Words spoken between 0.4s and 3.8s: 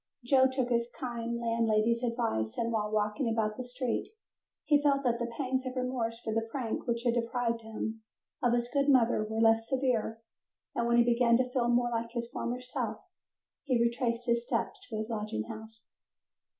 took his kind landlady's advice, and while walking about the